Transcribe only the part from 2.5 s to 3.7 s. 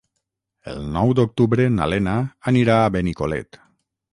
anirà a Benicolet.